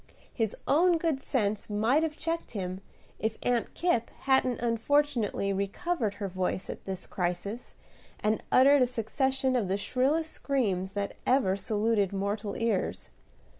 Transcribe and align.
His 0.33 0.55
own 0.67 0.97
good 0.97 1.21
sense 1.21 1.69
might 1.69 2.01
have 2.01 2.17
checked 2.17 2.53
him, 2.57 2.81
if 3.19 3.37
Aunt 3.43 3.75
Kipp 3.75 4.09
hadn't 4.21 4.59
unfortunately 4.59 5.53
recovered 5.53 6.15
her 6.15 6.27
voice 6.27 6.71
at 6.71 6.85
this 6.85 7.05
crisis, 7.05 7.75
and 8.19 8.41
uttered 8.51 8.81
a 8.81 8.87
succession 8.87 9.55
of 9.55 9.67
the 9.67 9.77
shrillest 9.77 10.31
screams 10.31 10.93
that 10.93 11.17
ever 11.27 11.55
saluted 11.55 12.13
mortal 12.13 12.57
ears. 12.57 13.11